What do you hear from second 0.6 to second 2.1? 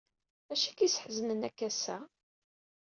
i k-yesḥeznen akka assa?